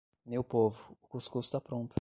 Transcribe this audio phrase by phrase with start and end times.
[0.25, 1.89] meu povo, o cuscuz tá pronto!